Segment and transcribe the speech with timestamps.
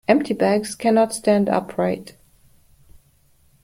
[0.07, 2.15] Empty bags cannot stand upright.